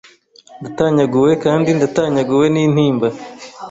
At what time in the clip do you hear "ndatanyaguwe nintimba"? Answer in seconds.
1.77-3.07